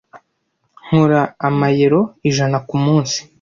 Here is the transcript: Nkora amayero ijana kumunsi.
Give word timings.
Nkora 0.85 1.21
amayero 1.47 2.01
ijana 2.29 2.57
kumunsi. 2.67 3.17